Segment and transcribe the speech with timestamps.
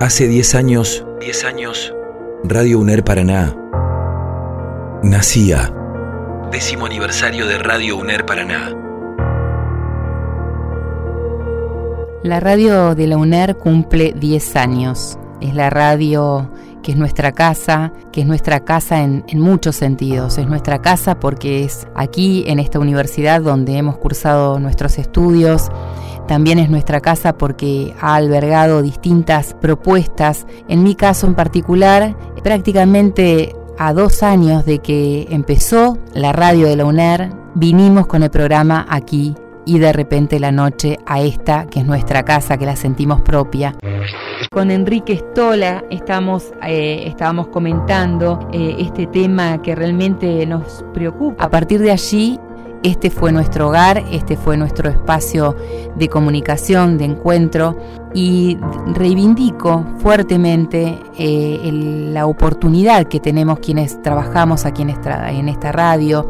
[0.00, 1.92] Hace 10 años, 10 años,
[2.44, 3.56] Radio UNER Paraná
[5.02, 5.74] nacía.
[6.52, 8.72] Décimo aniversario de Radio UNER Paraná.
[12.22, 15.18] La radio de la UNER cumple 10 años.
[15.40, 16.48] Es la radio
[16.88, 20.38] que es nuestra casa, que es nuestra casa en, muchos sentidos.
[20.38, 25.68] Es nuestra casa porque es aquí, en esta universidad donde hemos cursado nuestros estudios.
[26.26, 30.46] También es nuestra casa porque ha albergado distintas propuestas.
[30.66, 36.76] En mi caso en particular, prácticamente a dos años de que empezó la radio de
[36.76, 39.34] la UNER, vinimos con el programa aquí
[39.68, 43.74] y de repente la noche a esta, que es nuestra casa, que la sentimos propia.
[44.50, 51.44] Con Enrique Stola estamos, eh, estábamos comentando eh, este tema que realmente nos preocupa.
[51.44, 52.40] A partir de allí,
[52.82, 55.54] este fue nuestro hogar, este fue nuestro espacio
[55.96, 57.76] de comunicación, de encuentro
[58.14, 58.56] y
[58.94, 65.72] reivindico fuertemente eh, el, la oportunidad que tenemos quienes trabajamos aquí en esta, en esta
[65.72, 66.26] radio,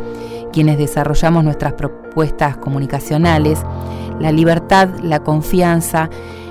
[0.52, 3.60] quienes desarrollamos nuestras propuestas comunicacionales,
[4.20, 6.10] la libertad, la confianza,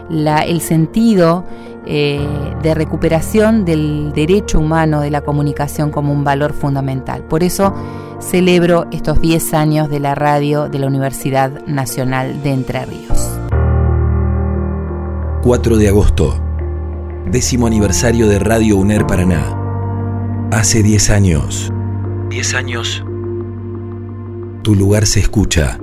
[0.10, 1.44] la, el sentido
[1.90, 2.20] eh,
[2.62, 7.24] de recuperación del derecho humano de la comunicación como un valor fundamental.
[7.24, 7.74] Por eso
[8.20, 13.40] celebro estos 10 años de la radio de la Universidad Nacional de Entre Ríos.
[15.44, 16.38] 4 de agosto,
[17.26, 19.58] décimo aniversario de Radio UNER Paraná.
[20.52, 21.72] Hace 10 años.
[22.30, 23.07] 10 años.
[24.68, 25.80] Tu lugar se escucha.